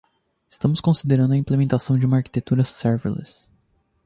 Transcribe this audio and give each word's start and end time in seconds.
Estamos 0.49 0.81
considerando 0.81 1.35
a 1.35 1.37
implementação 1.37 1.95
de 1.95 2.07
uma 2.07 2.17
arquitetura 2.17 2.65
serverless. 2.65 3.47